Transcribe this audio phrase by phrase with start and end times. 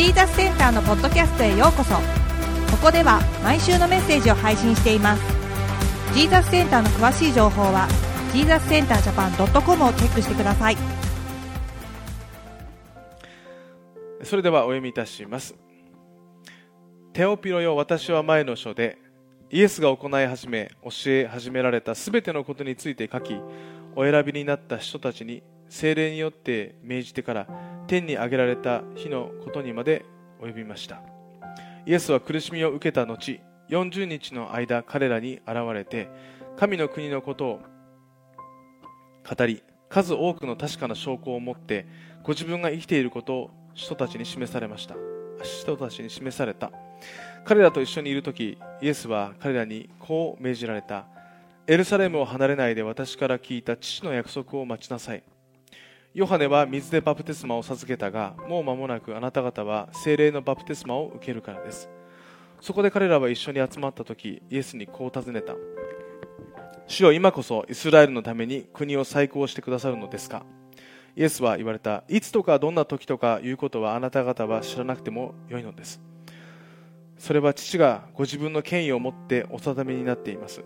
[0.00, 1.94] ジーザスセンターのポッドキャストへようこそ。
[1.94, 2.00] こ
[2.84, 5.22] こでは毎週のメッセージを配信しています。
[6.14, 7.86] ジーザスセンターの詳しい情報は
[8.32, 10.76] ジーザスセンタージャパン .com をチェックしてください。
[14.22, 15.54] それではお読みいたします。
[17.12, 18.96] テオピロよ私は前の書で
[19.50, 23.34] イエスが行い始め教え始められたすべてのことについて書き
[23.94, 27.46] お選びになった人たちに精霊によって命じてから
[27.86, 30.04] 天に上げられた日のことにまで
[30.42, 31.00] 及びました。
[31.86, 36.10] イエスは苦しみを受けた後40日の間彼らに現れて
[36.56, 37.60] 神の国のことを
[39.28, 41.86] 語り数多くの確かな証拠を持って
[42.22, 44.96] ご自分が生きていることを人たちに示されました。
[45.42, 46.70] 人たちに示された。
[47.44, 51.06] 彼らと一緒にいる時イエスは彼らにこう命じられた。
[51.66, 55.22] エルサレムを離れないで私から聞いた父の約束を待ちなさい。
[56.12, 61.88] ヨハネは水でバプテスマを授けたがもう間もなくあなた方は精霊のバプテスマを受けるからです。
[62.60, 65.54] そこで彼らは一緒に集まった時イエスにこう尋ねた。
[66.88, 70.42] 主よ今こそイスラエルのために国を再興してくださるのですか？
[71.14, 72.02] イエスは言われた。
[72.08, 76.00] いつとかどんな時とかいうことはあなた方は知らなくてもよいのです。
[77.18, 80.64] それは父がご自分の権威を持ってお定めになっています。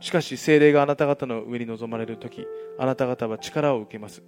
[0.00, 2.46] しかし精霊があなた方の上に臨まれる時
[2.78, 4.22] あなた方は力を受けます。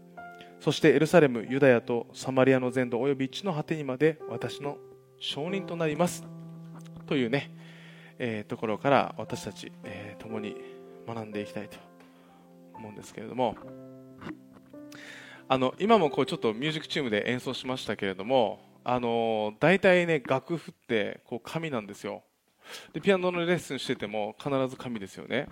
[0.60, 4.78] そしてエルサレム、ユダヤとサマリアの全土および地の果てにまで私の
[5.18, 6.24] 証人となります。
[7.06, 7.52] というね、
[8.18, 10.56] えー、ところから私たち、えー、共に
[11.06, 11.78] 学んでいきたいと
[12.74, 13.56] 思うんですけれども。
[15.48, 22.24] あの今もこうちょっとミュージックチームで演奏しましたけれどもあの大体ね楽譜ってこう紙なんですよ。
[22.92, 25.46] でピアノのレッスンしてても必ず紙ですよね。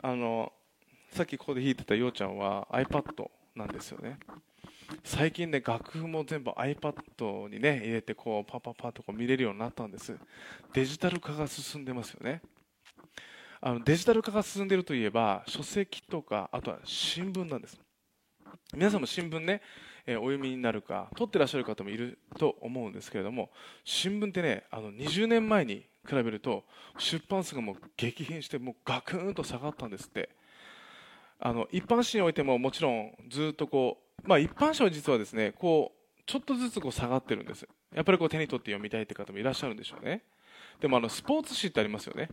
[0.00, 0.52] あの
[1.10, 4.18] さっきここで弾いてたようちゃんは iPad なんですよね。
[5.04, 10.16] 最近ね楽譜も全部 iPad にね入れてこうパパパとこう見れるようになったんです。
[10.72, 12.42] デジタル化が進んでますよね。
[13.60, 17.78] あのデジタル化が進んでいるといえば書籍とかあとは新聞なんです。
[18.74, 19.62] 皆さんも新聞ね、
[20.06, 23.50] えー、お読みになるか取ってらっしゃる方もいると思うんですけれども
[23.84, 26.64] 新聞ってねあの20年前に比べると
[26.98, 30.30] 出版数がもう激変してもうガクンと下がったんですって。
[31.44, 37.66] あの一般紙においてももちろんずっとこう、まあ、一般紙は実はですねこうちょっとずつこう下がってるんです。
[37.92, 40.22] やっぱりこう手に取って読みたいって方もいらっしゃるんでしょうね。
[40.80, 42.28] でもあのスポーツ紙ってありますよね。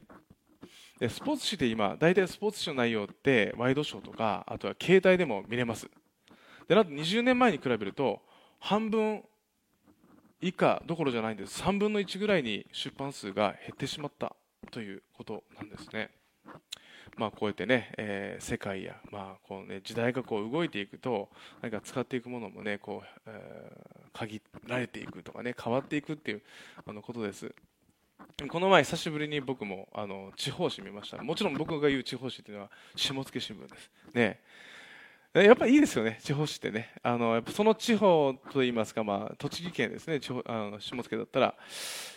[0.99, 5.89] でスポーツ紙って今大体スポーツ紙の内容ってワイドショーとかあとは携帯でも見れます。
[6.67, 8.21] でなんと20年前に比べると
[8.59, 9.23] 半分
[10.39, 11.63] 以下どころじゃないんです。
[11.63, 14.35] 3分の1ぐらいに出版数が減ってしまった
[14.69, 16.11] ということなんですね。
[17.17, 21.29] まあ、こうやってね、えー、世界や、まあこうね、時代がこう動いていくと
[21.61, 26.41] 何か使っていくものもねこう、えー、限られていくとかね変わっていくっていう
[26.85, 27.53] あのことです。
[28.49, 31.21] この前久しぶりに僕もあの地方紙見ました。
[31.21, 33.91] もちろん僕が言う地方紙というのは下野新聞です。
[34.13, 34.39] ね。
[35.33, 41.55] やっぱいいですよね、地方紙ってね、あのやっぱその地方といいますか、まあ、栃木県ですね、地方あの下野だったら、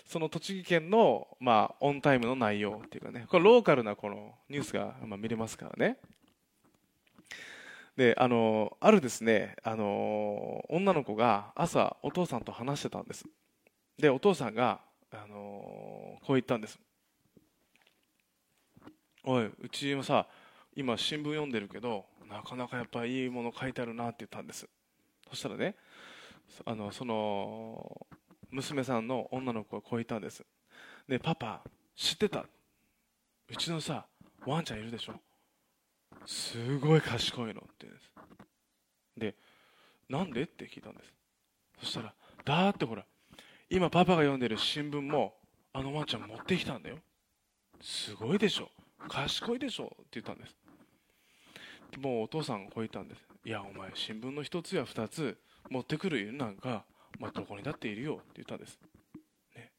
[0.07, 5.99] その栃木県の、まあ、オンタイムの内容っていうかね、これローカルなこのニュースが、まあ、見れますからね。
[7.97, 9.55] であのあるですね。
[9.63, 13.27] あの女の子が朝お父さんと話してたんです。
[13.99, 14.81] でお父さんが
[15.11, 16.79] あのこう言ったんです
[19.25, 20.27] おいうちもさ
[20.75, 24.67] 今新聞読んでるけどなかなかやっぱいいもの書いてあるなって言ったんです。
[25.29, 25.77] そしたらね
[26.65, 28.07] あのその
[28.51, 30.45] 娘さんの女の子がこう言ったんです。
[31.09, 31.63] ねパパ
[31.95, 32.47] 知ってた？
[33.51, 34.07] うちのさ
[34.47, 35.15] ワンちゃんいるでしょ？
[36.27, 38.11] すごい賢いのって言うんです。
[39.19, 39.35] で
[40.09, 40.43] なんで？
[40.43, 41.13] って聞いたんです。
[41.81, 42.15] そしたら
[42.45, 43.05] だってほら
[43.71, 45.35] 今パパが読んでる新聞も
[45.73, 46.97] あのワンちゃん持ってきたんだよ。
[47.81, 48.69] すごいでしょ？
[49.09, 49.85] 賢いでしょ？
[49.85, 50.55] って言ったんです。
[51.99, 53.27] もうお父さんがこう言ったんです。
[53.45, 55.37] いやお前新聞の1つや2つ
[55.69, 56.85] 持ってくる犬なんか、
[57.19, 58.79] まあ、どこにだっているよって言ったんです、
[59.57, 59.73] ね、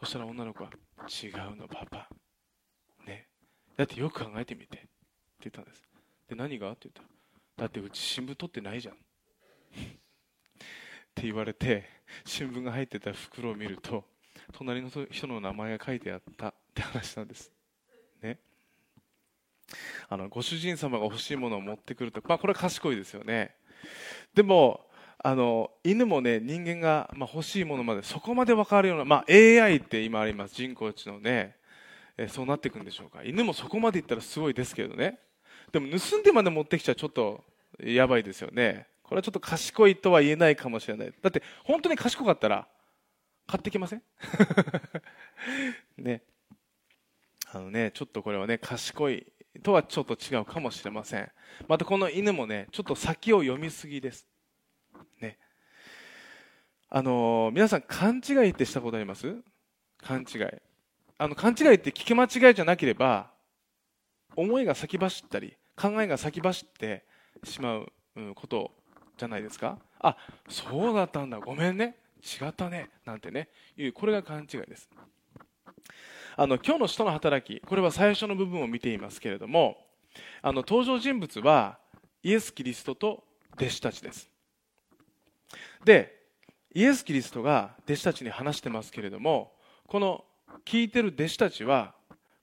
[0.00, 0.70] そしたら女の子は
[1.08, 2.08] 違うのパパ。
[3.06, 3.26] ね。
[3.76, 4.88] だってよく考えてみてって
[5.44, 5.82] 言ったんです。
[6.28, 6.70] で何が？
[6.70, 7.08] って言ったら
[7.56, 8.94] だってうち新聞取ってないじゃん。
[8.96, 8.98] っ
[11.14, 11.84] て言われて
[12.24, 14.04] 新聞が入ってた袋を見ると
[14.52, 17.52] 隣の人の名前が書いてあったって話なんです。
[18.20, 18.38] ね。
[20.08, 23.54] あのご主人様が欲しいものを持ってくると、まあ、これは賢いですよね。
[24.34, 24.86] でも
[25.18, 31.56] あの犬もね人間が、まあ、欲しいものまでそこまで分かるような、まあ、AI って今あります人工知能ね。
[32.16, 33.24] えそうなっていくんでしょうか。
[33.24, 35.18] 犬もそこまでいったらすごいですけどね。
[35.72, 37.42] でも盗んでまで持ってきちゃちょっと
[37.80, 38.86] やばいですよね。
[39.02, 41.12] これはちょっと賢いとは言えないかもしれない。
[41.22, 42.68] だって本当に賢かったら
[43.46, 44.02] 買ってきません？
[45.98, 46.22] ね。
[47.52, 49.26] あのねちょっとこれはね賢い
[49.62, 51.30] とはちょっと違うかもしれません。
[51.68, 54.26] またこの犬もねちょっと先を読みすぎです。
[55.20, 55.38] ね。
[56.90, 59.34] あの皆さん勘違いってしたことあります？
[60.02, 60.42] 勘違い。
[61.18, 63.30] あの勘違いって聞き間違いじゃなければ
[64.36, 67.04] 思いが先走ったり考えが先走って
[67.44, 67.92] しまう
[68.34, 68.72] こと
[69.16, 69.78] じゃないですか？
[70.00, 70.16] あ
[70.48, 71.38] そうだったんだ。
[71.38, 71.96] ごめんね。
[72.22, 72.90] 違ったね。
[73.04, 73.48] なんてね。
[73.76, 74.88] いうこれが勘違いです。
[76.36, 79.76] あの今日の使徒の働きこれは最初の部分を見ていますけれども
[80.42, 81.78] あの登場人物は
[82.22, 84.28] イエス・キリストと弟子たちです。
[85.84, 86.24] で
[86.74, 89.52] イエス・キリストが弟子たちに話してますけれども
[89.86, 90.24] この
[90.64, 91.94] 聞いてる弟子たちは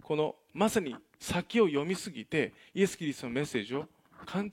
[0.04, 3.86] このまさに先を読みすぎてイエス・キリストのメッセージを
[4.26, 4.52] 勘違い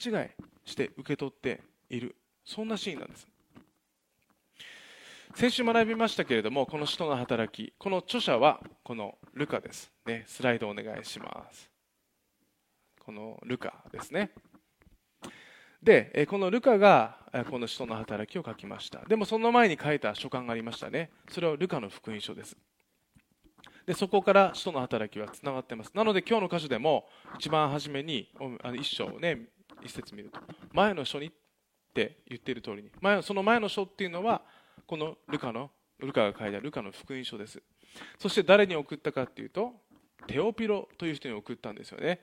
[0.64, 3.26] して受け取っているそんなシーンなんです。
[5.34, 11.70] 先週学びましたけれどもこの使徒の働きこの著者はこのルカです、ね、スライドお願いします。
[13.04, 14.30] このルカですね。
[15.82, 17.18] でこのルカが
[17.50, 19.00] この使徒の働きを書きました。
[19.06, 21.10] でもその前に書いた書簡がありましたね。
[21.30, 22.56] それはルカの福音書です。
[23.86, 25.92] でそこから使徒の働きはつながってます。
[25.94, 27.06] なので今日の箇所でも
[27.38, 28.28] 一番初めに
[28.74, 29.46] 一章をね
[29.82, 30.40] 一節見ると
[30.72, 31.30] 前の書にっ
[31.94, 34.42] て言っている通りに前その前の書っていうのは
[34.86, 37.62] このルカのルカが書いたルカの福音書です。
[38.18, 39.72] そして誰に送ったかっていうと
[40.26, 42.20] テオピロという人に送ったんですよね。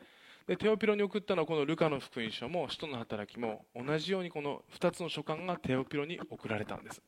[0.48, 7.02] でテオピロに送ったのはこのルカの福音書も使徒の働きも同じようにこの2つの書簡がテオピロに送られたんです。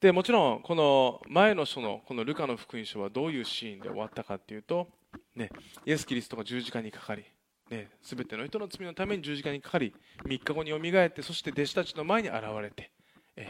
[0.00, 4.88] でもちろんこの前の書のこのルカの福音書はどういうシーンで終わったかっていうと、
[5.34, 5.50] ね、
[5.84, 7.24] イエス・キリストが十字架にかかり
[7.70, 12.90] ね、全ての人の罪のために十字架にかかり3日後によみがえってそして弟子たちの前に現れて、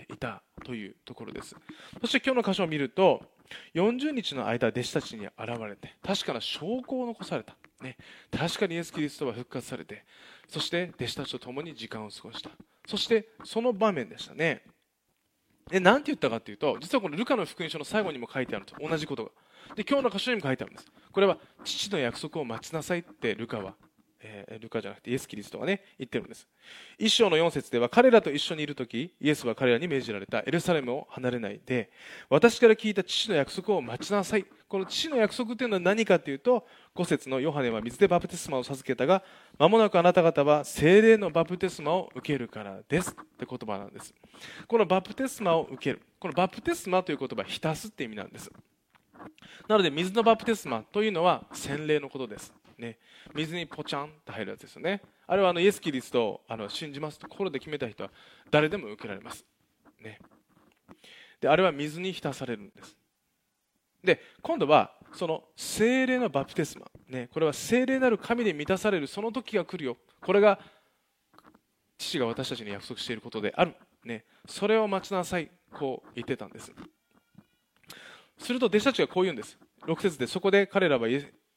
[0.08, 1.54] いたというところです。
[2.00, 3.22] そして今日の箇所を見ると
[3.74, 5.32] 40日の間弟子たちに現
[5.68, 7.96] れて確かな証拠を残された、ね、
[8.36, 10.04] 確かにイエス・キリストは復活されて
[10.48, 12.50] そして弟子たちと共に時間を過ごした。
[12.86, 14.62] そしてその場面でしたね。
[15.70, 19.30] で何て言ったかというと実はこのルカの福音書の最後にも書いてあると同じことが。
[19.74, 20.88] で今日の箇所にも書いてあるんです。
[21.12, 23.74] これは父の約束を待ちなさいってルカは
[24.60, 26.46] ルカじゃなくてイエス・キリストがね言ってるんです。
[26.98, 30.40] 一章の4節では彼らと一緒にいる時イエスは彼らに命じられた。
[30.40, 31.90] エルサレムを離れないで
[32.28, 34.46] 私から聞いた父の約束を待ちなさい。
[34.68, 39.22] この父の約束というのは何かというと5節のヨハネは水でバプテスマを授けたが
[39.58, 43.10] 間もなくあなた方は精霊のバプテスマを受けるからです。
[43.10, 44.12] って言葉なんです。
[44.66, 46.02] このバプテスマを受ける。
[46.18, 48.50] このバプテスマという言葉は浸すって意味なんです。
[49.68, 52.52] なので水のバプテスマというのは洗礼のことです。
[52.78, 52.98] ね、
[53.34, 55.00] 水にポチャンと入るやつですよね。
[55.26, 58.10] あれはあのイエス・キリストをあの信じますと心で決めた人は
[58.50, 59.44] 誰でも受けられます、
[60.00, 60.20] ね、
[61.40, 62.96] であれは水に浸されるんです。
[64.04, 69.96] で今度はその精霊のバプテスマ、ね、これは精霊なる神で満たされるその時が来るよ。
[70.20, 70.60] これが
[71.98, 73.74] 父が私たちに約束していることである、
[74.04, 75.50] ね、それを待ちなさい。
[75.72, 76.72] こう言ってたんです。
[78.38, 79.58] すると弟子たちがこう言うんです。
[79.82, 81.08] 6節でそこで彼らは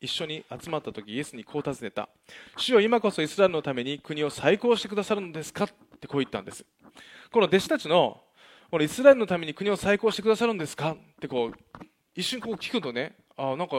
[0.01, 2.09] 一緒に集まった時イエスにこう尋ねた
[2.57, 5.65] 主よ今こそイスラエルのために国を再興してくださるのですか？
[5.65, 5.67] っ
[5.99, 6.65] てこう言ったんです。
[7.31, 8.21] この弟子たちの
[8.71, 10.91] このイスラエルのために国を再興してくださるんですか？
[10.91, 11.85] ってこう
[12.15, 13.75] 一瞬こう聞くとねあなんか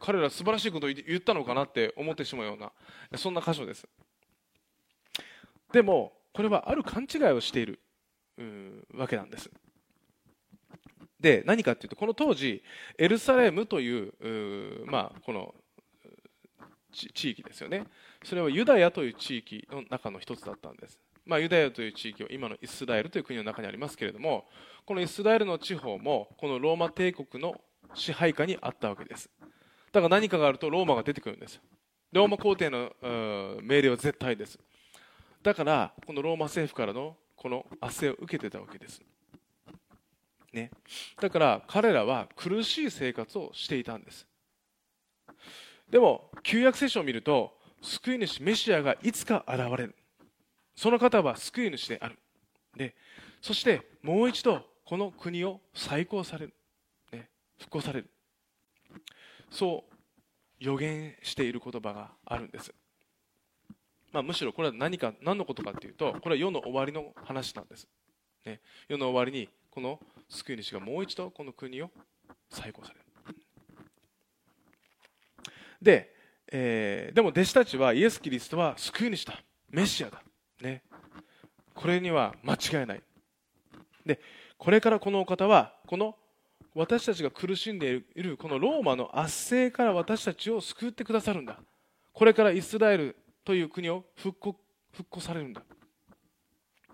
[0.00, 2.72] 彼ら素晴らしいことを言ったのかなって思ってしまうような
[3.18, 3.86] そんな箇所です。
[5.72, 7.80] でもこれはある勘違いをしている
[8.94, 9.50] わけなんです。
[11.20, 12.62] で何かというとこの当時
[12.98, 15.54] エルサレムというまあ、この
[16.92, 17.84] 地域ですよね。
[18.22, 24.44] それはユダヤという地域の中の一つだったんです、まあ、ユダヤという地域は今のイスラエルという国の中にありますけれども
[24.86, 27.60] このイスラエルの地方もこのローマ帝国の
[27.94, 29.30] 支配下にあったわけです。
[29.92, 31.60] だから何かがあるとローマが出てくるんです
[32.12, 32.92] ローマ皇帝の
[33.62, 34.58] 命令は絶対です。
[35.42, 39.02] だからこのローマ政府からのこの圧政を受けてたわけです。
[40.54, 40.70] ね、
[41.20, 44.26] だから彼らは苦しい生活をしていたんです。
[45.90, 49.94] でも旧約聖書を見ると救い主メシアがいつか現れる。
[50.76, 52.18] その方は救い主である。
[52.76, 52.94] で
[53.42, 56.54] そしてもう一度この国を再興される、
[57.12, 58.10] ね、復興される。
[59.50, 59.94] そう
[60.58, 62.72] 予言している言葉があるんです、
[64.12, 67.86] まあ、むしろこれは何か何のことかというとこれは世の終わりの話なんです、
[68.44, 70.00] ね、世の終わりにこの
[70.34, 71.90] 救い主がもう一度この国を
[72.50, 73.04] 再興される。
[75.80, 76.14] で、
[76.50, 79.42] えー、でも弟子たちはイエス・キリストは救い主だ。
[79.70, 80.22] メシアだ、
[80.60, 80.82] ね、
[81.74, 83.02] これには間違いない。
[84.06, 84.20] で
[84.56, 86.16] これからこのお方はこの
[86.74, 91.58] 私たちが苦しんでいるこのローマの圧政から私たちを救ってくださるんだ。
[92.12, 94.56] これからイスラエルという国を復興
[94.92, 95.62] 復興されるんだ、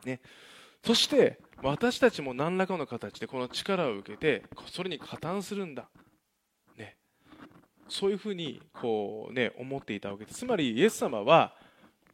[0.07, 0.21] ね、
[0.83, 5.89] そして私たちも何らかの形でこの力を受けてそれに加担するんだ、
[6.77, 6.97] ね、
[7.89, 10.39] そういうふうにこう、ね、思っていたわけです。
[10.41, 11.55] つまりイエス様は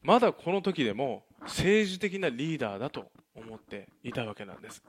[0.02, 4.82] まだこの時でも政治的なリーダーだと思っていたわけなんです。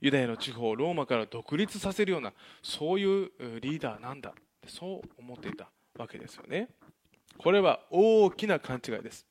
[0.00, 3.30] ユダヤの地方ローマから独立させるようなそういう
[3.60, 4.34] リーダーなんだ
[4.66, 5.68] そう思っていた
[5.98, 6.68] わけですよね。
[7.38, 9.26] これは大きな勘違いです。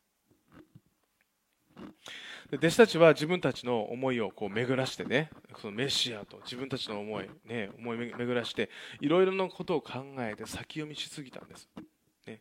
[2.54, 8.70] 弟子たちは自分たちの思いをこう巡らしてねそのメシアと自分たちの思い、ね、思い巡らして
[9.02, 11.68] いろいろなことを考えて先読みしすぎたんです、
[12.28, 12.40] ね、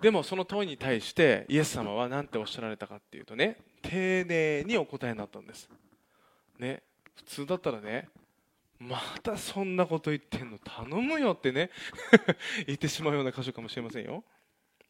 [0.00, 5.68] でもその問いに対してイエス様は何ておっしゃられたかっていうとね丁寧にお答えになったんです。
[6.58, 6.82] ね。
[7.14, 8.08] 普通だったらね
[8.78, 11.70] またそんなこと言ってんの頼むよってね
[12.66, 14.24] 言ってしまうような箇所かもしれませんよ。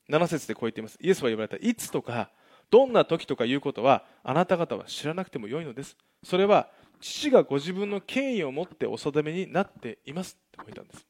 [0.08, 0.98] 7節でこう言っています。
[1.00, 1.56] イエスは言われた。
[1.56, 2.30] いつとか
[2.70, 5.96] どんな時とかいうことはあなた方は知らなくてもよいのです。
[6.22, 6.68] それは
[7.00, 10.36] 父がご自分の権威を持ってお定めになっています。
[10.48, 11.06] ってこう言ったんです。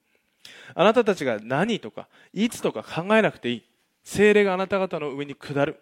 [0.74, 3.62] あなたたちが何とかいつとか考えなくていい。
[4.04, 5.80] 精霊があなた方の上に下る。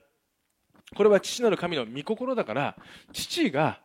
[0.95, 2.77] これは父なる神の御心だから
[3.13, 3.81] 父が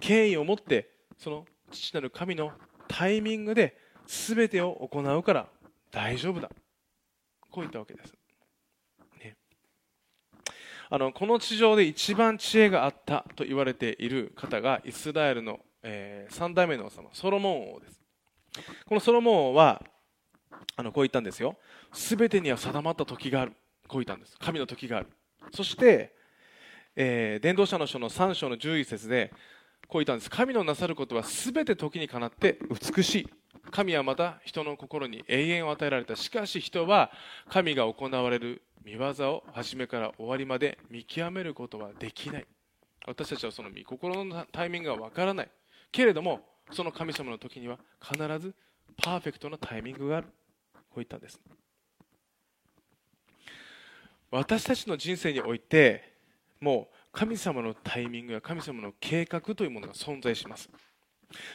[0.00, 2.52] 権威を持ってその父なる神の
[2.88, 5.46] タイミングで全てを行うから
[5.90, 6.50] 大丈夫だ。
[7.50, 8.14] こう言ったわけです、
[10.94, 17.98] あのこの地上で一番知恵があったと言われている方がイスラエルの、えー、3代目の王様ソロモン王です。
[18.84, 19.82] このソロモン王は
[20.76, 21.56] あのこう言ったんですよ。
[21.94, 23.52] 全てには定まった時がある。
[23.88, 24.36] こう言ったんです。
[24.38, 25.06] 神の時がある。
[25.54, 26.14] そして、
[26.94, 29.32] えー、伝道者の書の3章の11節で
[29.88, 30.28] こう言ったんです。
[30.28, 33.28] 神のなさることは全て時にかなって美しい。
[33.72, 36.14] 神はまた人の心に永遠を与えられた。
[36.14, 37.10] しかし人は
[37.48, 42.46] 神が行われる見業を初めから終わりまで見極めることはできない。
[43.06, 45.50] 私たちはその御心のタイミングがわからない。
[45.90, 48.54] けれどもその神様の時には必ず
[49.02, 50.26] パーフェクトなタイミングがある。
[50.74, 51.40] こう言ったんです。
[54.30, 56.12] 私たちの人生において
[56.60, 60.68] もう神様のタイミングや神様の計画というものが存在します。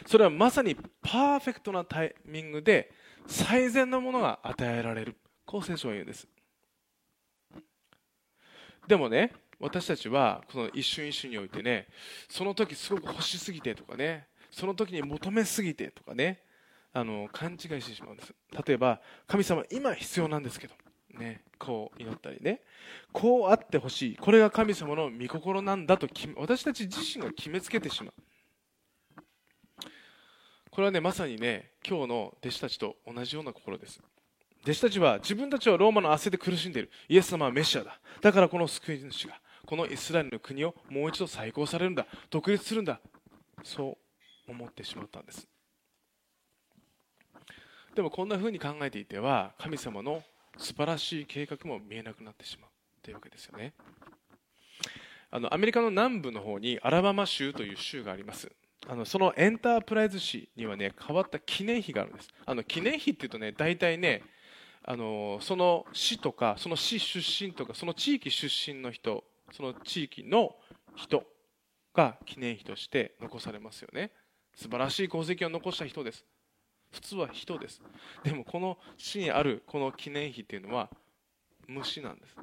[0.07, 2.91] それはまさにパーフェクトなタイミングで
[3.27, 5.17] 最善のものが与えられる。
[5.45, 6.27] こう聖書は言うんです。
[8.87, 11.87] でもね私たちはこの一瞬一瞬においてね
[12.29, 16.41] その時すごく欲しすぎてとかねその時に求めすぎてとかね
[16.93, 18.33] あの勘違いしてしまうんです。
[18.65, 20.73] 例えば神様今必要なんですけど
[21.19, 22.61] ね、こう祈ったりね。
[23.11, 24.15] こうあってほしい。
[24.15, 28.13] これが神様の御心なんだと私たち自身が決めつけてしまう。
[30.77, 34.00] これはねまさにね今日の弟子たちと同じような心です。
[34.62, 36.91] 弟子たちは自分たちはローマの汗で苦しんでいる。
[37.10, 38.00] イエス様はメシアだ。
[38.22, 42.05] だからこの救い主がこのイスラエルの国をもう一度再興されるんだ。
[42.29, 43.00] 独立するんだ。
[43.63, 43.98] そ
[44.48, 45.48] う思ってしまったんです。
[47.96, 50.22] でもこんな風に考えていては神様の
[50.60, 52.69] 素晴らしい計画も見えなくなってしまう
[53.01, 53.74] というわけですよね。
[55.31, 58.51] あのアメリカの南部の方にアラバマ州という州があります。
[58.86, 62.29] あのそのエンタープライズ市にはね変わった記念碑があるんです。
[62.46, 64.24] あの記念碑っていうとね大体ね
[64.84, 70.55] あのその市とかその市出身とかその地域出身の人その地域の
[70.96, 71.24] 人
[71.93, 74.12] が記念碑として残されますよね。
[74.55, 76.25] 素晴らしい功績を残した人です。
[76.91, 77.81] 普通は人です。
[78.24, 80.89] でもこの市にあるこの記念碑っていうのは
[81.67, 82.36] 虫なんです。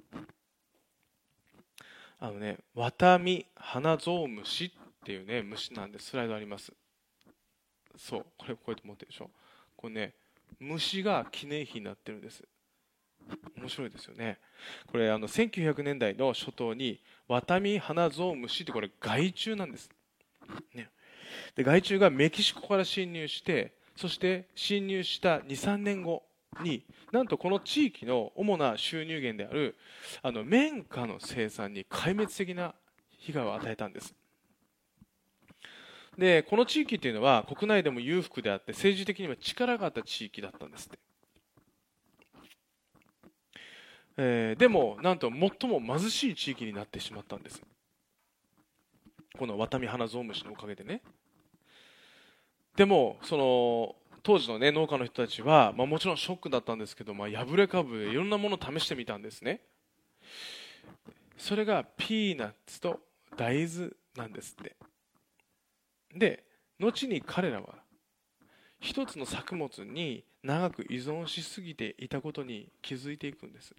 [2.21, 4.73] あのねワタミハナゾウムシ
[5.05, 6.73] っていうね虫なんでスライドあります。
[7.99, 9.31] そうこれこうやって持ってるでしょ。
[9.77, 10.15] これね
[10.59, 12.43] 虫が記念碑になってるんです。
[13.59, 14.39] 面白いですよね。
[14.87, 19.91] これあの1900年代の初頭にワタミハナゾウムシってこれ害虫なんです、
[20.75, 20.89] ね、
[21.55, 26.23] で害虫がメキシコから侵入してそして侵入した23年後
[26.63, 26.83] に
[27.13, 29.77] なんとこの地域の主な収入源である
[30.23, 32.75] あの綿花の生産に壊滅的な
[33.19, 34.15] 被害を与えたんです。
[36.19, 40.99] でこの地域っていうのは国内でも裕福であって政治的には力があった地域だったんですって、
[44.17, 47.61] えー、でもなんと最も貧しい地域になってしまったんです。
[49.37, 51.03] このワタミハナゾウムシのおかげでね。
[52.77, 59.61] でもその当時の、ね、農家の人たちは、まあ、もちろんショックだったんですけど、まあ、破れかぶでいろんなものを試してみたんですね。
[61.37, 63.01] それがピーナッツと
[63.37, 64.77] 大豆なんですって。
[66.15, 66.45] で
[66.79, 67.77] 後に彼らは
[68.81, 73.75] 一つの作物に長く依存しすぎていたことに気づいていくんです。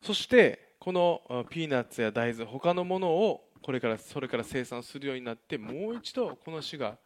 [0.00, 6.96] そしてこのピーナッツや大豆他のものをこれからそれから生産するようになってもう一度この死が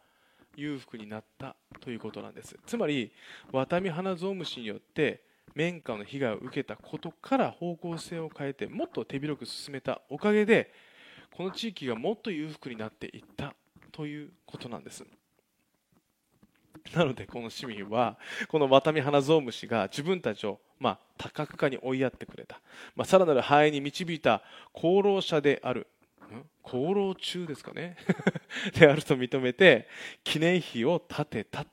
[0.55, 2.55] 裕福になったということなんです。
[2.67, 3.11] つまり
[3.51, 5.23] ワタミハナゾウムシによって
[5.55, 10.71] 綿花の被害を受けたことから方向性を変えてもっと手広く進めたおかげで
[11.35, 13.55] この地域がもっと裕福になっていった。
[13.93, 15.05] ということなんです。
[16.93, 18.17] なのでこの市民は
[18.49, 22.59] このワタミハナゾウムシが自分たちをまあ多角化に追いやってくれた、
[22.95, 24.41] まあ、さらなる繁栄に導いた
[24.75, 25.87] 功労者である
[26.65, 27.95] 功労中ですかね？
[28.77, 29.87] であると認めて
[30.23, 31.67] 記念碑を建てたっ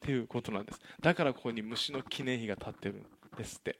[0.00, 0.80] ていうことなんです。
[1.00, 3.78] だからここに虫の記念碑が建ってるんですって。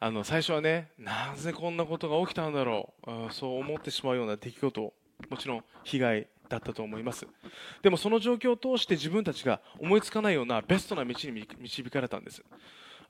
[0.00, 3.32] あの最初はねなぜこんなことが起きたんだろう？
[3.32, 4.94] そう思ってしまうような出来事
[5.28, 7.26] もちろん被害だったと思います。
[7.82, 12.42] でもその状況を通して自分たちが思いつかないようなベストな道に導かれたんです。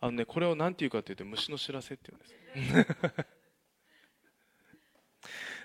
[0.01, 2.35] あのねこれを何て言うかというと虫の知らせっていうんです。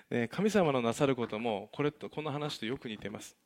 [0.08, 3.36] ね、神様のなさることもこれとこの話とよく似ています。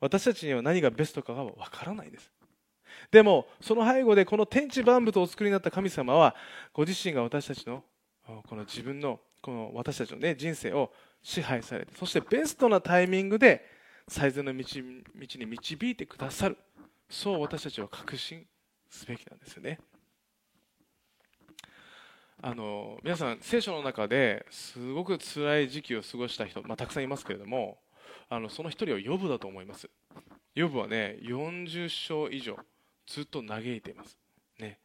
[0.00, 2.30] 私たちには何がベストかがわからないです。
[3.10, 6.34] でもその背後でこの天地万物をお作りになった神様は
[6.72, 7.84] ご自身が私たちの
[8.26, 13.64] この自分のこの私たちの、ね、人生を支配されてそしてベストなタイミングで
[14.08, 16.56] 最善の道に導いてくださる。
[17.10, 18.46] そう私たちは確信
[18.90, 19.78] すべきなんですよね。
[22.40, 27.78] あの皆さん聖書の中ですごく辛い時期を過ごした人、まあ、たくさんいますけれども
[28.28, 29.90] あのその一人はヨブだと思います。
[30.54, 32.56] ヨブはね40章以上
[33.06, 34.18] ずっと嘆いています。
[34.58, 34.78] ね。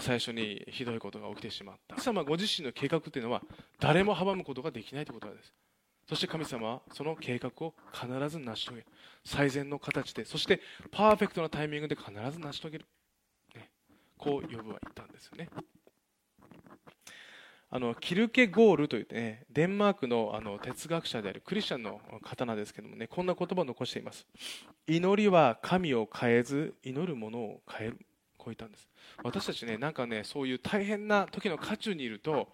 [0.00, 1.96] 最初にひどいことが起きてしまった。
[1.96, 3.42] 神様ご自身の計画というのは
[3.80, 5.54] 誰も阻むことができないということなんです。
[6.08, 8.86] そして神様はその計画を必ず成し遂げる。
[9.24, 10.60] 最善の形でそして
[10.90, 12.86] パーフェクトなタイミングで必ず成し遂げる、
[13.54, 13.70] ね、
[14.16, 15.48] こう呼ぶは言ったんですよね。
[17.70, 24.26] あのキルケゴールという、ね、デンマークのあの哲学者であるクリスチャンの方なんですけどもねこんな言葉を残しています。
[24.86, 27.98] 祈りは神を変えず祈るものを変える。
[28.38, 28.88] こう言ったんです。
[29.22, 32.48] 私たちねなんかねそういう大変な時の渦中にいると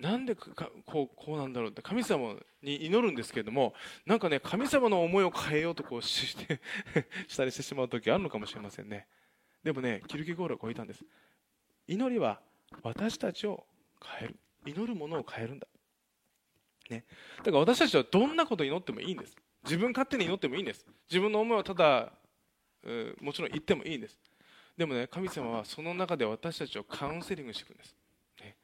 [0.00, 3.74] なんでこうこうなんだろうって神様に祈るんですけれども
[4.04, 6.60] なんかね神様の思いを変えようとこうして
[7.28, 9.06] したりしてしまう時あるのかもしれませんね。
[9.62, 11.04] でもねキルケゴールはこう言ったんです。
[11.86, 12.40] 祈りは
[12.82, 13.66] 私たちを
[14.18, 14.38] 変える。
[14.66, 15.66] 祈るものを変えるんだ、
[16.90, 17.04] ね、
[17.38, 19.34] だから私たちはどんなこと祈ってもいいんです。
[19.64, 20.84] 自分勝手に祈ってもいいんです。
[21.08, 22.12] 自分の思いはただ
[23.20, 24.18] もちろん言ってもいいんです。
[24.78, 27.96] でもね神様はその中で私たちをカウンセリングしていくんです、
[28.40, 28.56] ね、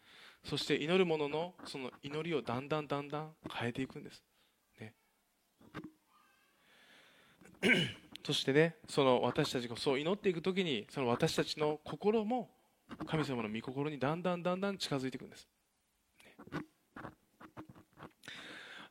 [0.45, 4.23] そして祈る者のその祈りをだんだんだんだん変えていくんです、
[4.81, 4.95] ね、
[8.25, 12.49] そしてねその私たちがそう祈っていく時にその私たちの心も
[13.07, 15.49] 神様の御心にだんだんだんだん近づいていくんです。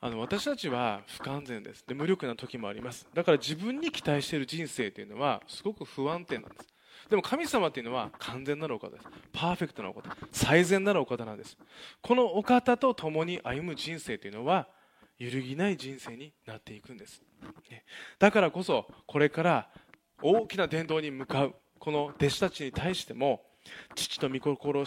[0.02, 1.88] あの私たちは不完全です。
[1.88, 3.08] で無力な時もあります。
[3.14, 6.73] だから自分に期待している人生というのはすごく不安定なんです。
[7.10, 9.06] でも神様というのは完全なるお方です。
[9.32, 10.16] パーフェクトなお方。
[10.32, 11.58] 最善なるお方なんです。
[12.02, 14.68] このお方と共に歩む人生というのは
[15.20, 17.22] 揺るぎない人生になっていくんです。
[18.20, 19.70] だからこそこれから
[20.22, 21.56] 大きな伝道に向かう。
[21.80, 23.42] この弟子たちに対しても
[23.96, 24.86] 父と御心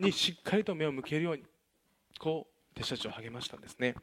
[0.00, 1.44] にしっかりと目を向けるように
[2.18, 3.94] こう弟子たちを励ましたんですね。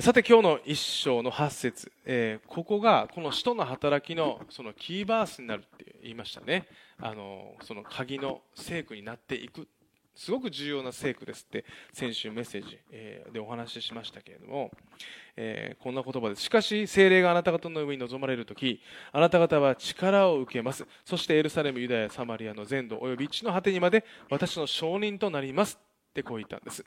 [0.00, 6.66] さて今日の一章の8節、えー、ここがこの使徒の働きのそのキーバースになるって言いましたね。
[7.00, 9.68] あのその鍵の聖句になっていく。
[10.16, 14.72] すごく重要な聖句ですって先週メッセージ、えーでお話ししましたけれども、
[15.36, 16.42] えー、こんな言葉です。
[16.42, 18.80] しかし精霊があなた方の上に臨まれる時
[19.12, 20.84] あなた方は力を受けます。
[21.04, 26.84] そしてエルサレムユダヤサマリアの全土および地の果てにまで私の証人となりますってこう言ったんです。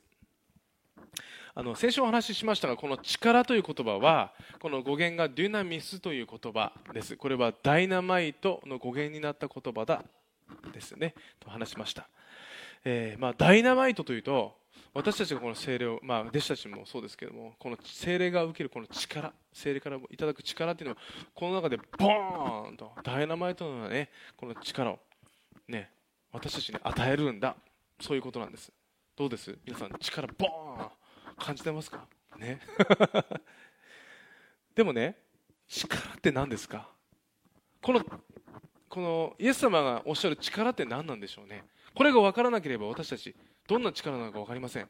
[1.60, 7.18] あの先週お話ししましたがこの力という言葉はこの語源がデュナミスという言葉です。
[7.18, 10.04] これはダイナマイトの語源になった言葉だ
[10.72, 11.16] ですね。
[11.40, 12.08] と話しました、
[12.86, 14.56] えー、まあ、ダイナマイトというと
[14.94, 21.02] 私たちがこの精霊を、まあ、弟子たちもそうですけどもこの精霊が受けるこの力精霊からいただく力というのは
[21.34, 25.00] この中でボーンとダイナマイトのようなねこの力を
[25.68, 25.90] ね
[26.32, 27.56] 私たちに与えるんだ。
[28.00, 28.72] そういうことなんです。
[29.16, 29.58] どうです？
[29.66, 30.88] 皆さん力ボーン
[31.38, 32.08] 感じてますか？
[32.38, 32.60] ね。
[34.76, 35.18] でもね
[35.68, 36.90] 力って何ですか？
[37.82, 38.06] この
[38.90, 41.64] このイエス様がおっしゃる力って何なんでしょうね？
[41.96, 43.36] これが分からなければ私たち
[43.68, 44.90] どんな力なのか分かりません。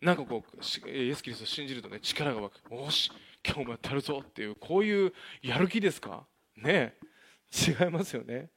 [0.00, 2.60] なんかこうイエス・キリストを信じるとね力が湧く。
[2.70, 3.10] おし
[3.46, 6.26] 今日もやってるぞっていうこういうやる気ですか？
[6.56, 6.96] ね。
[7.52, 8.50] 違いますよね。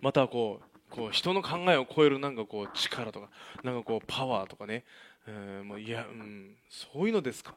[0.00, 3.30] またこうこう人の考えを超えるなんかこう力とか
[3.64, 4.84] なんかこうパワーとかね、
[5.26, 7.54] えー、もういや、うん、そういうのですか。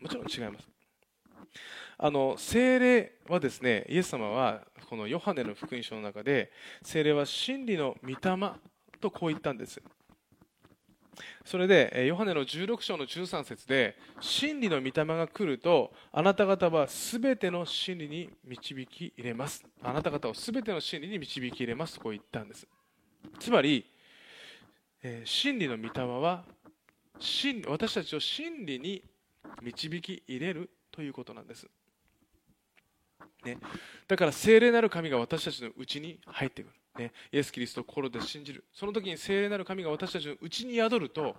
[0.00, 0.68] もちろん違います。
[1.96, 6.50] あの精霊はですねイエス様はこのヨハネの福音書の中で
[6.82, 8.16] 精霊は真理の御霊
[9.00, 9.80] とこう言ったんです。
[11.44, 19.64] それでヨハネの16章の13節で真理の御霊が来るとあなた方は全ての真理に導き入れます。
[19.82, 22.66] あなた方を全ての真理に導き入れますとこう言ったんです。
[23.38, 23.84] つまり、
[25.02, 26.44] えー、真理の御霊は
[27.18, 29.02] 真私たちを真理に
[29.62, 31.66] 導き入れるということなんです、
[33.44, 33.58] ね、
[34.08, 36.72] だから聖霊なる神が私たちのうちに入ってくる。
[36.96, 38.64] ね、イエス・キリストを心で信じる。
[38.72, 41.36] その時に聖霊なる神が私たちのうちに宿ると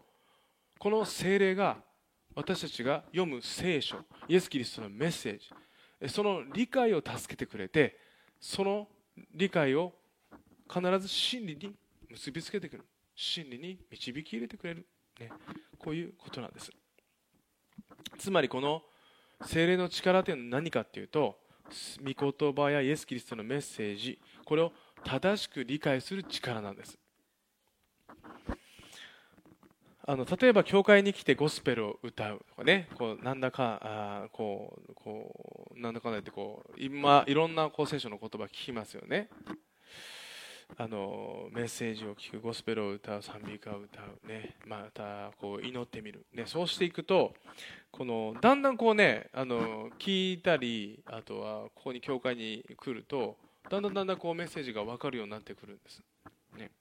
[0.77, 1.77] この聖霊が
[2.35, 5.39] 私たちが読む聖書イエス・キリストのメッセー
[6.03, 7.97] ジその理解を助けてくれて
[8.41, 8.89] その
[9.33, 9.93] 理解を
[10.67, 11.73] 必ず真理に
[12.09, 12.85] 結びつけてくる。
[13.15, 14.85] 真理に導き入れてくれる、
[15.19, 15.32] ね、
[15.80, 16.71] こういうことなんです。
[18.17, 18.84] つまりこの
[19.43, 21.38] 精霊の力というのは何かというと
[22.04, 24.71] 御言葉やイエス・キリストのメッセージこれを
[25.04, 26.97] 正しく理解する力なんです。
[30.08, 39.30] あの例えば教会に来てゴスペルを歌うとかねこうなんだかあこうこうなんだかんだ言ってこう今いろんなこう聖書の言葉聞きますよね。
[40.78, 44.56] あのメッセージを聞くゴスペルを歌う賛美歌を歌うね。
[44.65, 47.34] またこう祈ってみる、ね、そうしていくと
[47.91, 53.38] このだんだんこうねあの聞いたりあとはここに教会に来ると
[53.69, 56.01] だんだんだんだんこうメッセージが分かるようになってくるんです、
[56.58, 56.71] ね、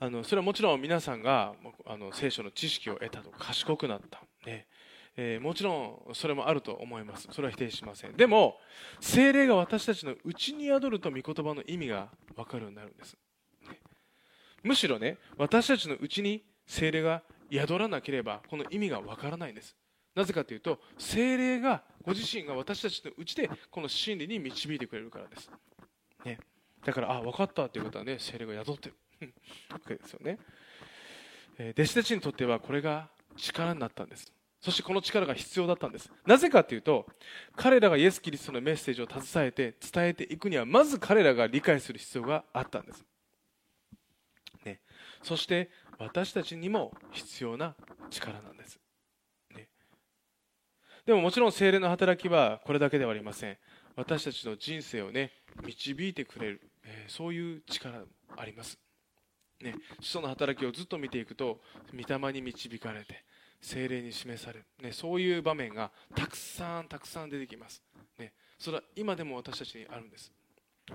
[0.00, 1.54] あのそれはもちろん皆さんが
[1.86, 4.66] あの聖書の知識を得たと賢くなった、ね。
[5.16, 5.72] えー、もちろ
[6.10, 7.28] んそれもあると思います。
[7.30, 8.12] それは否定しません。
[8.14, 8.58] でも
[9.00, 13.16] 精霊が私たちのうちに宿ると御言葉の意味が分かるようになるんです、
[13.68, 13.78] ね、
[14.62, 19.76] むしろね私たちのうちに精霊が宿らなければこの意味が分からないんです。
[20.14, 25.50] なぜかというと精霊がご自身が私たちのうちでこの真理に導いてくれるからです、
[26.24, 26.38] ね、
[26.84, 28.94] だからあ分かったということはね精霊が宿ってる。
[29.70, 30.36] わけですよね、
[31.56, 34.32] えー、弟子たちにとってはこれが力になったんです。
[34.62, 36.10] そしてこの力が必要だったんです。
[36.24, 37.06] なぜかというと
[37.56, 43.04] 彼らがイエス・キリストのメッセージを携えて伝えていくにはまず彼らが理解する必要があったんです、
[44.64, 44.80] ね、
[45.22, 47.74] そして私たちにも必要な
[48.08, 48.78] 力なんです。
[49.54, 49.68] ね。
[51.06, 53.58] でももちろん精霊の働きはこれだけではありません。
[53.96, 55.32] 私たちの人生をね
[55.64, 58.78] 導いてくれる、えー、そういう力もあります。
[59.60, 59.74] ね。
[60.00, 61.60] 使徒の働きをずっと見ていくと
[61.92, 63.24] 御霊に導かれて
[63.62, 67.80] 精霊に示される、ね、そういう場面がたくさんたくさん出てきます、
[68.18, 70.30] ね、それは今でも私たちにあるんです。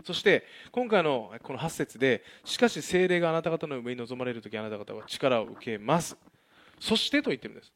[0.04, 6.18] そして今回のこの8節でしかし精霊があなた方の上に臨まれる時あなた方は力を受けます。
[6.80, 7.72] そしてと言ってるんです。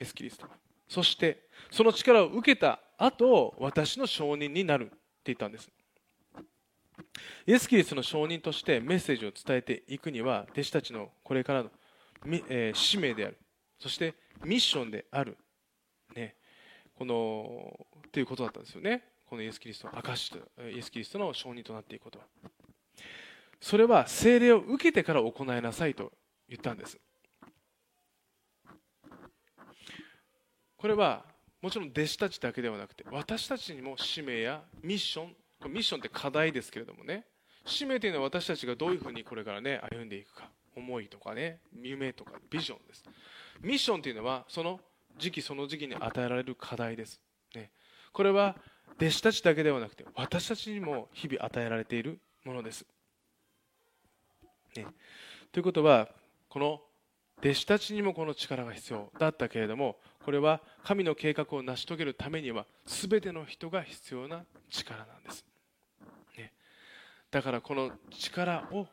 [0.00, 0.46] エス・キリスト
[0.88, 5.70] そしてその力を受けた後私の証人になるって言ったんです。
[7.46, 11.70] イエス・キリストの証人としてメッセージを伝えていくには弟子たちのこれからの、
[12.48, 13.36] え、使命である。
[13.78, 15.36] そしてミッションである、
[16.14, 16.36] ね、
[16.98, 19.02] このということだったんですよね。
[19.28, 20.38] このイエス・キリストの証と
[20.70, 22.18] イエス・キリストの証人となっていくこと。
[22.18, 22.24] は
[23.60, 26.12] それは聖霊を受けてから行いなさいと
[26.48, 26.98] 言ったんです。
[30.76, 31.24] これは
[31.60, 35.36] もちろん弟子たちだけではなくて私たちにも使命やミッション
[35.68, 37.24] ミッションって課題ですけれどもね。
[37.64, 40.50] 使命というのは私たちがどういうふうにこれからね歩んでいくか。
[40.76, 43.02] 思いとかね夢とかビジョンです。
[43.60, 44.80] ミッションというのはその
[45.18, 47.20] 時期その時期に与えられる課題です、
[47.54, 47.70] ね、
[48.12, 48.56] これは
[48.96, 52.86] 弟子たちだけではなくて私たちにも日々与えられているものです、
[54.76, 54.86] ね、
[55.52, 56.08] ということは
[56.48, 56.80] この
[57.40, 65.44] 弟子たちにもこの力が必要だったけれどもこれは神の計画を成し遂げるためには全ての人が必要な力なんです、
[66.38, 66.52] ね、
[67.30, 68.86] だからこの力を、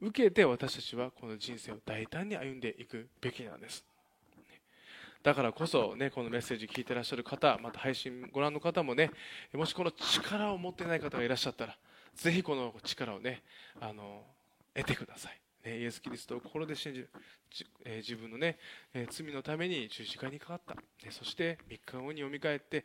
[0.00, 3.84] 受けて私たちはこの人生を大胆に歩んでいくべきなんです。
[5.22, 9.10] だからこそ、ね、このメッセージ聞いてらっしゃる方また配信ご覧の方もね
[9.52, 11.76] もしこの力を持ってない方がいらっしゃったら
[12.14, 13.42] ぜひこの力をね
[13.80, 14.22] あの
[14.74, 15.40] 得てください。
[15.68, 17.08] イエス・キリストを心で信じる、
[17.84, 18.56] え自分の、ね、
[19.10, 20.76] 罪のために十字架にかかった、
[21.10, 22.84] そして3日後によみがえって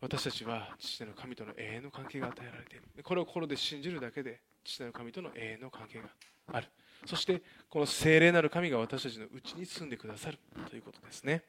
[0.00, 2.84] 私たちは父なる神との永遠の関係が与えられている。
[3.02, 6.08] これを心で信じるだけで父なる神との永遠の関係が
[6.52, 6.68] ある。
[7.06, 11.42] そしてこの聖霊なる神が私たちのうちに住んでくださるということですね、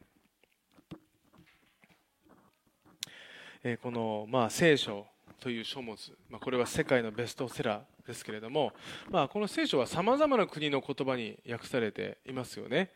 [3.64, 5.08] えー、この、まあ、聖書
[5.40, 5.98] という書物、
[6.30, 8.74] まあ、これは世界のベストセラーですけれども、
[9.10, 12.92] まあ、この聖書はさまざまな国の言葉に訳されていますよね。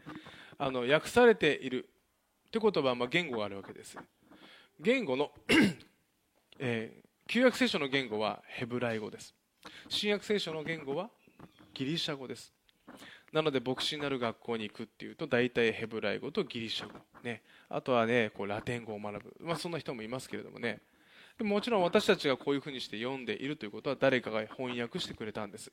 [0.57, 1.89] あの訳されている
[2.51, 3.97] という言葉はまあ言語があるわけです。
[4.79, 5.31] 言語の
[6.59, 9.33] えー、旧約聖書の言語はヘブライ語です。
[9.89, 11.09] 新約聖書の言語は
[11.73, 12.53] ギリシャ語です。
[13.31, 20.81] なので牧師になる学校に行くっていうと大体ヘブライ語とギリシャ語、ね、あとはねこうラテン語を学ぶ、まあ、そんな人もいますけれどもね。
[21.37, 25.71] でももちろん私たちがこういうふうにして読んでいるということは誰かが翻訳してくれたんです、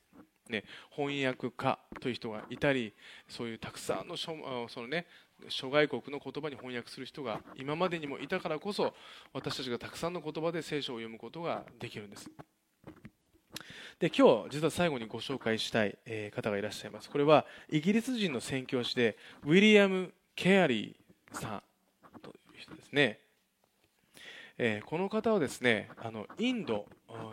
[0.49, 2.95] ね、翻訳家という人がいたり
[3.29, 5.05] そういうたくさんのその、ね、
[5.49, 8.93] 諸外国の言葉に翻訳する人が今までにもいたからこそ
[9.33, 12.29] 私たちがたくさんの言葉で聖書を読むことができるんです。
[13.99, 15.95] で今日実は最後にご紹介したい、
[16.33, 17.09] 方がいらっしゃいます。
[17.09, 21.61] これはイギリス人の宣教師でウィリアム・ケアリーさ
[22.15, 23.19] んという人ですね。
[24.57, 26.87] え、この方はですねあのインド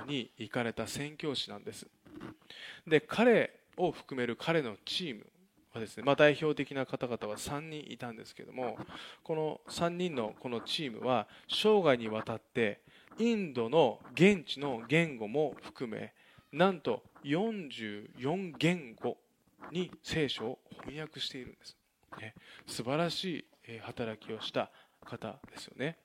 [0.06, 1.86] に行かれた宣教師なんです。
[2.86, 5.26] で彼を含める彼のチーム
[5.72, 8.78] はですね、まあ、代表的な方々は3人いたんですけども
[9.22, 12.80] この3人のこのチームは生涯にわたって
[13.18, 16.12] インドの現地の言語も含め
[16.52, 19.18] なんと44言語
[19.72, 21.76] に聖書を翻訳しているんです、
[22.20, 22.34] ね、
[22.66, 23.24] 素晴らし
[23.68, 24.70] い働きをした
[25.04, 25.98] 方ですよね。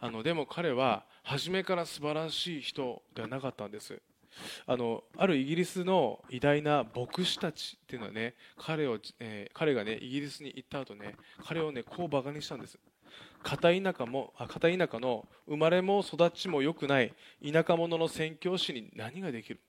[0.00, 4.00] あのでも彼は初めから素晴らしい人ではなかったんです。
[4.66, 12.78] あのあるイギリスの偉大な牧師たちっていうのはね彼を、えー、彼がねイギリスに行った後ね彼をねこうバカにしたんです。
[13.42, 17.12] 片田舎もあ片田舎の生まれも育ちも良くない
[17.44, 19.60] 田舎者の宣教師に何ができる、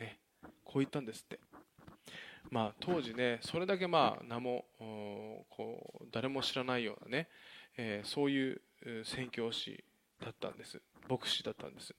[0.00, 0.18] ね、
[0.64, 1.40] こう言ったんですって。
[2.50, 4.66] まあ、当時ねそれだけまあ名も
[5.48, 7.28] こう誰も知らないようなね、
[7.76, 8.60] えー、そういう
[9.04, 9.82] 宣教師
[10.22, 10.80] だったんです。
[11.08, 11.94] 牧師だったんです。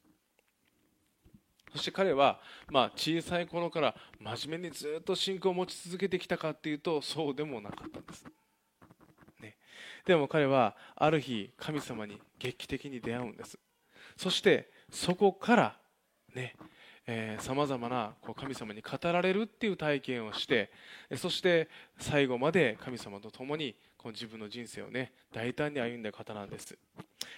[1.71, 8.25] そして彼は、ま、小さい頃から真面目にずっと信仰を持ち続けてきたかっていうとそうでもなかったんです、
[9.41, 9.57] ね、
[10.05, 13.59] でも彼はある日神様に劇的に出会うんです。
[14.17, 15.77] そしてそこから
[16.33, 16.55] ね
[17.39, 20.71] さまざまなこう神様に語られるっていう体験をして
[21.17, 26.77] そして最後まで神様と共にこの自分の人生をね大胆に歩んだ方なんです。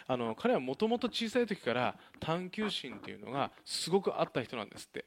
[0.06, 5.06] あの彼はもともと小さい時から探求心っていうのがすごくあった人なんですって。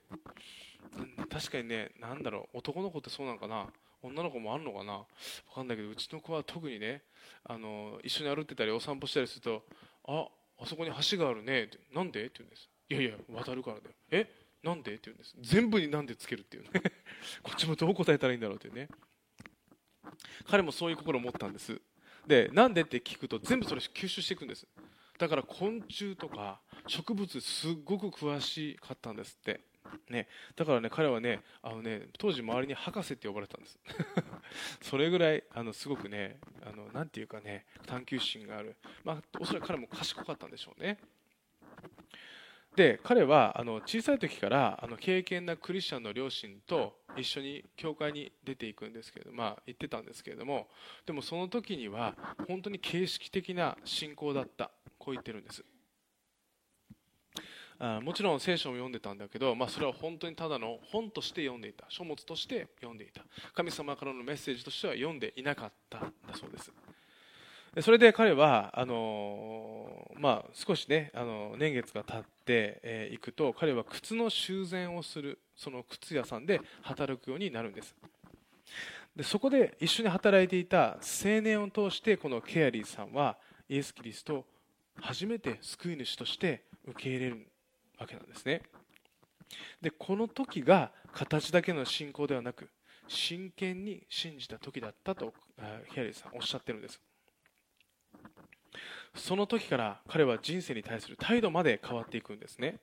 [1.31, 3.67] 確かにね何だろう男の子ってそうなのかな
[4.01, 5.03] 女の子もあるのかな
[5.51, 7.03] 分かんないけどうちの子は特にね
[7.45, 9.63] あの一緒に歩ってたりお散歩したりすると
[10.09, 10.29] あ
[10.63, 12.25] あそこに橋があるねってなんで？
[12.25, 14.27] って言うんですいやいや渡るからだよえ？
[14.63, 14.93] なんで？
[14.93, 15.37] って言うんです。
[15.43, 16.71] 全部になんでつけるっていうね。
[17.45, 18.89] こっちもどう答えたらいいんだろうっていうね。
[20.49, 21.81] 彼もそういう心を持ったんです。
[22.27, 24.67] でなんでって聞くと全部それ吸収していくんです。
[25.19, 29.61] だから昆虫とか植物すっごく詳しかったんですって。
[30.09, 33.79] ね、だからね彼はねあのね当時周りに博士って呼ばれたんです。
[34.83, 40.99] それぐらいあのすごくねあのなていうかね探求心がある、まあ、おそらく彼も賢かったんでしょうね。
[42.77, 50.69] で彼はあの小さい時からあの敬虔なクリスチャンの両親と一緒に教会に出ていくんですけどまあ行ってたんですけれども
[51.07, 52.15] でもその時には
[52.49, 54.71] 本当に形式的な信仰だった。
[55.01, 55.65] こう言ってるんです。
[57.79, 61.87] あもちろん聖書も読んでたんだけど、まあ、それは本当にただの本として読んでいた。
[61.89, 63.25] 書物として読んでいた。
[63.55, 66.71] 神様からのメッセージとしては読んでいなかったんだそうです。
[67.79, 77.95] それで彼はあの、まあ、少しねあの年月が経ってい、えー、くと彼は靴の修繕をするその靴屋さんで働くようになるんです。
[79.15, 83.37] でそこで一緒に働いていた青年を通してこのケアリーさんは
[83.69, 84.45] イエス・キリストを
[85.01, 87.47] 初めて救い主として受け入れる
[87.99, 88.63] わけなんですね。
[89.81, 92.69] でこの時が形だけの信仰ではなく
[93.07, 95.35] 真剣に信じた時だったと
[95.93, 97.01] ケアリーさんおっしゃってるんです。
[99.15, 102.79] その時から彼は人生に対する態度まで変わっていくんですね、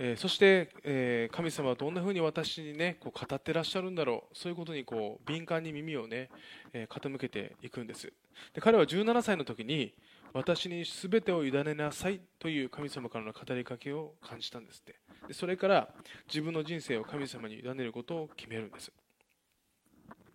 [0.00, 4.36] えー、そして、えー、神様はどんなふうに私にねこう語ってらっしゃるんだろう。
[4.36, 6.30] そういうことにこう敏感に耳をね、
[6.72, 8.12] えー、傾けていくんです。
[8.54, 9.94] で彼は17歳の時に
[10.32, 14.94] 私に全てを委ねなさいという神様からの語りかけを感じたんですって。
[15.26, 15.88] でそれから
[16.28, 18.92] 自分の人生を神様に委ねることを決めるんです。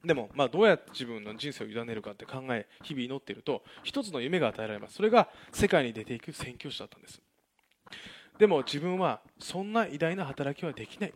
[0.03, 7.21] でも、まあ、どうやって自分の人生を委ねるかって考え日々祈っていると一つの夢が与えられますそれが世界に出ていく宣教師だったんです。
[8.37, 11.13] でも自分はそんな偉大な働きはできない、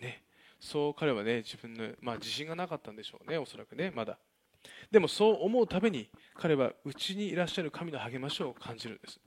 [0.00, 0.22] ね、
[0.58, 4.18] そう彼はね自分の、まあ、自信がなかったんでしょうねおそらくねまだ。
[4.90, 9.20] でもそう思うために彼はうちにいらっしゃる神の励ましを感じるんです。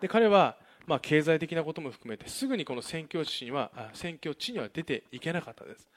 [0.00, 5.88] で彼はまあ、経済的なことも含めてすぐにこの宣教地には宣教地には出ていけなかったです。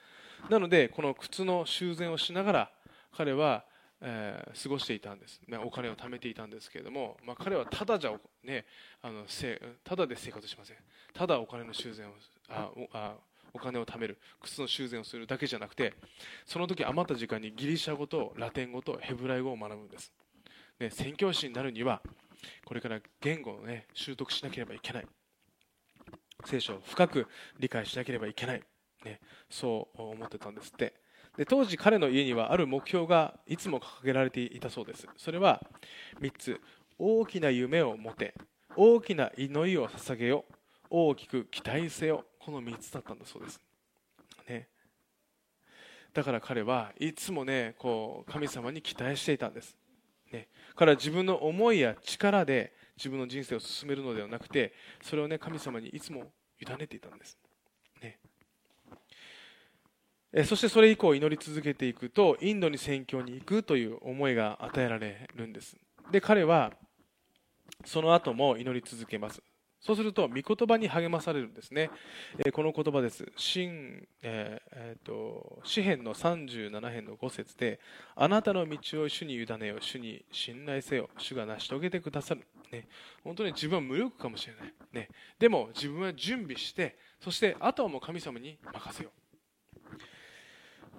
[0.49, 2.71] なのでこの靴の修繕をしながら
[3.15, 3.65] 彼は、
[4.01, 8.65] えー、過ごしていたんです、ね、お金を貯めていたんですけれども、まあ、彼はただじゃ、ね、
[9.01, 10.77] あのせただで生活しません。
[11.13, 12.13] ただお金の修繕を
[12.49, 13.13] ああ
[13.51, 14.19] お金を貯める。
[14.41, 15.95] 靴の修繕をするだけじゃなくて
[16.45, 20.11] その時余った時間にギリシャ語とラテン語とヘブライ語を学ぶんです、
[20.79, 22.01] ね、宣教師になるには
[22.63, 25.07] これから言語を、ね、習得しなければいけない。
[26.45, 27.27] 聖書を深く
[27.59, 28.63] 理解しなければいけない、
[29.05, 30.93] ね、そう思ってたんですって。
[31.37, 35.07] で当時彼の家にはある目標がいつも掲げられていたそうです。
[35.17, 35.61] それは
[36.19, 36.61] 3つ。
[36.97, 38.33] 大きな夢を持て。
[38.75, 40.45] 大きな祈りを捧げよ
[40.89, 42.25] 大きく期待せよ。
[42.39, 43.61] この3つだったんだそうです、
[44.47, 44.69] ね、
[46.13, 49.75] だから彼はいつもねこう神様に期待していたんです。
[50.31, 57.37] ね、彼は自分の思いや力で自分の人生を進めるのではなくてそれを、ね、神様にいつも委ねていたんです、
[60.45, 65.75] そしてそれ以降祈り続けていくとインドに宣教に行くという思いが与えられるんです
[66.11, 66.71] で彼は
[67.85, 69.41] その後も祈り続けます
[69.81, 71.89] そうすると、御言葉に励まされるんですね。
[72.37, 73.31] えー、この言葉です。
[73.37, 77.79] 新、えーえーと、詩篇の37編の5節で、
[78.15, 82.45] あなたの道を主に委ねよ、主に信頼せよ、主が成し遂げてくださる。
[82.73, 82.87] ね、
[83.23, 84.73] 本当に自分は無力かもしれない。
[84.91, 89.18] ね、でも自分は準備して、そしてあとはもう神様に任せよう。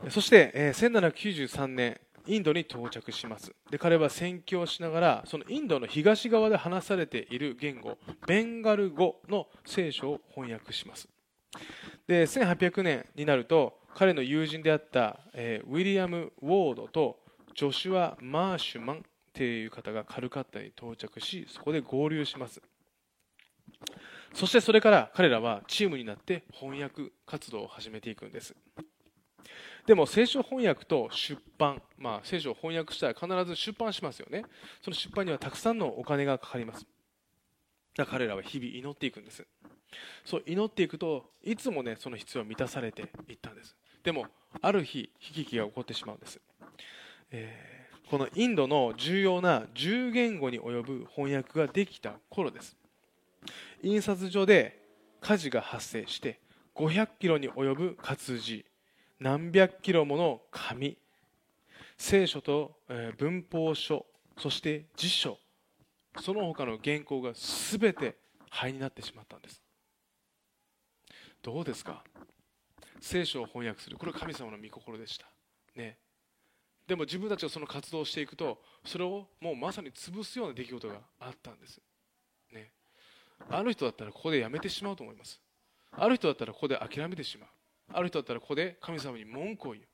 [0.08, 3.52] そして、えー、1793年、インドに到着します。
[3.70, 11.08] で彼は宣教しながらそのインドの東側で話されている言語ベンガル語の聖書を翻訳します。
[12.06, 17.18] で1800年になると彼の友人であった、えー、ウィリアム・ウォードと
[17.56, 22.62] ジョシュア・マーシュマンという方がカルカッタに到着しそこで合流します。
[24.32, 28.54] そしてそれから彼らはチームになって翻訳活動を始めていくんです。
[29.86, 34.44] でも聖書翻訳と出版、まあ、聖書を翻訳したら必ず出版しますよね。
[34.82, 36.86] その出版にはたくさんのお金がかかります。
[37.96, 39.46] だから彼らは日々祈っていくんです。
[40.24, 43.76] そう祈っていくといつもねその必要を満たされていったんです。
[44.02, 44.26] でも
[44.62, 46.40] ある日悲劇が起こってしまうんです、
[47.30, 52.76] えー、このインドの重要な10言語に及ぶ翻訳ができた頃です。
[53.82, 54.80] 印刷所で
[55.20, 56.38] 火事が発生して
[56.74, 58.64] 500キロに及ぶ活字。
[59.20, 60.96] 何百キロもの紙。
[61.98, 62.78] 聖書と
[63.18, 64.06] 文法書
[64.38, 65.38] そして辞書。
[66.18, 68.16] その他の原稿が全て
[68.48, 69.62] 灰になってしまったんです。
[71.42, 72.02] どうですか？
[73.00, 73.98] 聖書を翻訳する。
[73.98, 75.26] これは神様の御心でした。
[75.76, 75.98] ね。
[76.87, 81.78] でも自分たちがその活動をしていくとそれをもうまさに潰すような出来事があったんです。
[82.52, 82.72] ね。
[83.50, 85.40] ある人だったらここでやめてしまうと思います。
[85.92, 87.48] ある人だったらここで諦めてしまう。
[87.92, 89.85] ある人だったらここで神様に文句を言う。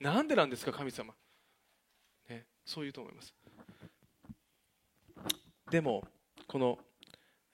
[0.00, 1.14] なんでなんですか神様、
[2.28, 3.34] ね、そう言うと思います。
[5.70, 6.04] でも
[6.46, 6.78] この、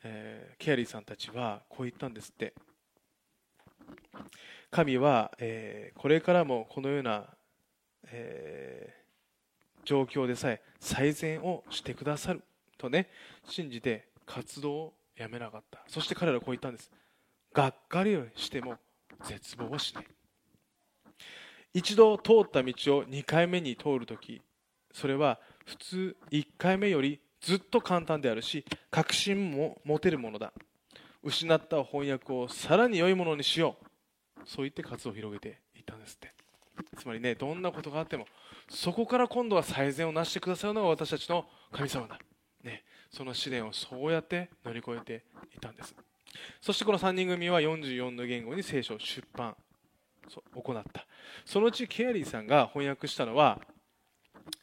[0.03, 2.55] えー、ケアリーさんたちはこう言ったんですって。
[4.71, 7.27] 神は、えー、これからもこのような、
[8.07, 12.43] えー、状況でさえ最善をしてくださる。
[12.79, 13.09] とね
[13.45, 15.85] 信じて活動をやめなかった。
[15.87, 16.91] そして彼らはこう言ったんです。
[17.53, 18.77] がっかりをしても
[19.25, 20.07] 絶望しない。
[21.75, 24.43] 一度通った道を2回目に通るとき
[24.93, 30.53] それは普通1回目よりずっと簡単であるし確信も持てるものだ。
[31.25, 33.87] 失った翻訳をさらに良いものにしよう。
[34.45, 36.35] そう言って活動を広げていったんですって。
[36.99, 38.27] つまりねどんなことがあっても
[38.69, 42.19] そこから今度は最善をなしてくださるのが私たちの神様だ、
[42.65, 45.95] ね、その試練をそうやって乗り越えていたんです。
[46.61, 49.57] そしてこの3人組は44の言語に聖書を出版
[50.55, 51.07] 行った。
[51.45, 53.61] そのうちケアリーさんが翻訳したのは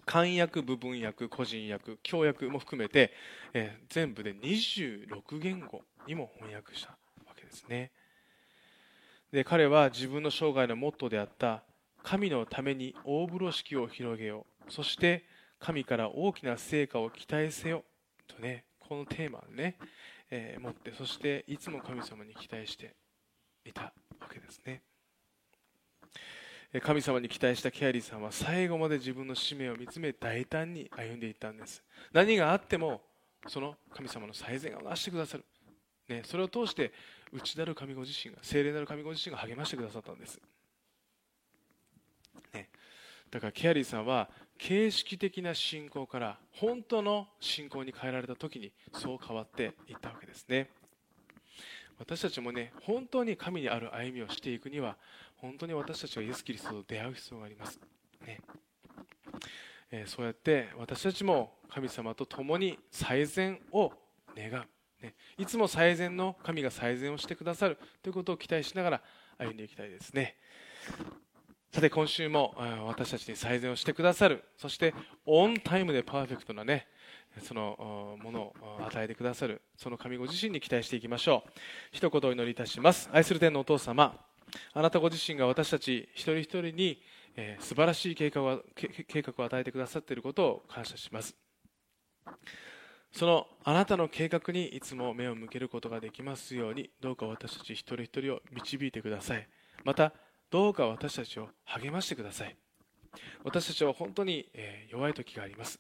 [0.06, 3.14] 漢訳部分訳個人訳教訳も含めて、
[3.54, 6.90] えー、全部で26言語にも翻訳した
[7.28, 7.92] わけですね。
[9.32, 11.64] で彼は自分の生涯のモットーであった
[12.02, 14.72] 神のために大風呂敷を広げよう。
[14.72, 15.26] そして
[15.60, 17.84] 神から大きな成果を期待せよ。
[18.28, 19.76] とねこのテーマね。
[20.32, 22.96] えー、持ってそしていつも神様に期待して
[23.66, 23.92] いたわ
[24.32, 24.82] けですね、
[26.82, 31.84] 神様に期待したケアリーさんは最後まで自分の使命を見つめ大胆に歩んでいったんです。
[32.14, 33.02] 何があっても
[33.48, 35.46] その神様の最善をなしてくださる、
[36.08, 36.92] ね、それを通して
[37.32, 40.40] 内なる神ご自身が精霊なる神ご自身が励ましてくださったんです、
[42.54, 42.70] ね、
[43.32, 50.70] だからケアリーさんは形式的な信仰から本当の信仰に変えられた時にそう変わっていったわけですね。
[51.98, 54.98] 私たちもね本当に神にある歩みをしていくには
[55.38, 57.80] 本当に私たちはイエス・キリストと出会う必要があります、
[58.26, 58.42] ね。
[59.92, 63.92] えー、そうやって私たちも神様と共に最善を
[64.36, 69.02] 願う、ね、いつも最善の神が最善をしてくださるということを期待しながら
[69.38, 70.36] 歩んでいきたいですね。
[71.72, 72.56] さて今週も
[72.88, 74.94] 私たちに最善をしてくださるそして
[75.26, 76.88] オンタイムでパーフェクトなね
[77.44, 78.54] そのものを
[78.88, 81.50] 与えてくださるその神ご自身に期待していきましょう。
[81.92, 83.10] 一言お祈りいたします。
[83.14, 84.20] 愛する天のお父様
[84.74, 87.02] あなたご自身が私たち一人一人に、
[87.36, 91.36] え、素晴らしい計画を計画を与えてくださっていることを感謝します。
[93.12, 99.48] そのあなたの計画にいつも目を向けることができますようにどうか私たち一人一人を導いてください。
[99.84, 100.14] また
[100.50, 102.56] どうか私たちを励ましてください。
[103.44, 104.50] 私たちは本当に
[104.90, 105.80] 弱い時があります。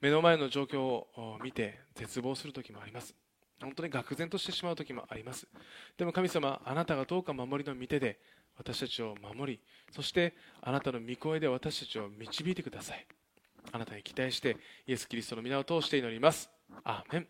[0.00, 3.14] 目の前の状況を見て絶望する時もあります。
[3.60, 5.46] 本当に愕然としてしまう時もあります。
[5.98, 8.18] でも神様あなたがどうか守りの御手で
[8.56, 13.06] 私たちを守りそしてあなたの御声で私たちを導いてください。
[13.72, 16.50] あなたに期待してイエス・キリストの皆を通して祈ります。
[16.84, 17.26] アーメン。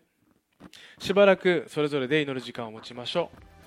[0.99, 3.60] しばらくそれぞれで祈る時間を持ちましょう。